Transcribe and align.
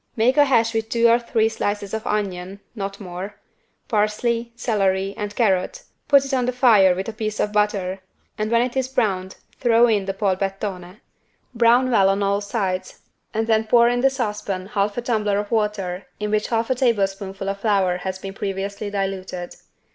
Make 0.15 0.35
a 0.35 0.45
hash 0.45 0.73
with 0.73 0.89
two 0.89 1.07
or 1.07 1.19
three 1.19 1.47
slices 1.47 1.93
of 1.93 2.07
onion 2.07 2.59
(not 2.73 2.99
more) 2.99 3.35
parsley, 3.87 4.51
celery, 4.55 5.13
and 5.15 5.35
carrot, 5.35 5.83
put 6.07 6.25
it 6.25 6.33
on 6.33 6.47
the 6.47 6.51
fire 6.51 6.95
with 6.95 7.07
a 7.07 7.13
piece 7.13 7.39
of 7.39 7.51
butter 7.53 7.99
and 8.35 8.49
when 8.49 8.63
it 8.63 8.75
is 8.75 8.87
browned 8.87 9.35
throw 9.59 9.85
in 9.85 10.05
the 10.05 10.13
=Polpettone=. 10.15 11.01
Brown 11.53 11.91
well 11.91 12.09
on 12.09 12.23
all 12.23 12.41
sides 12.41 13.01
and 13.31 13.45
then 13.45 13.65
pour 13.65 13.87
in 13.89 14.01
the 14.01 14.09
saucepan 14.09 14.65
half 14.69 14.97
a 14.97 15.03
tumbler 15.03 15.37
of 15.37 15.51
water 15.51 16.07
in 16.19 16.31
which 16.31 16.47
half 16.47 16.71
a 16.71 16.73
tablespoonful 16.73 17.47
of 17.47 17.59
flour 17.59 17.97
has 17.97 18.17
been 18.17 18.33
previously 18.33 18.89
diluted. 18.89 19.55